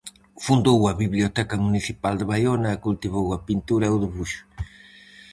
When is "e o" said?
3.87-4.01